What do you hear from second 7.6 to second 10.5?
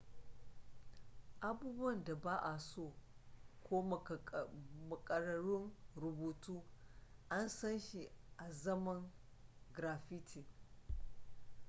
shi azaman graffiti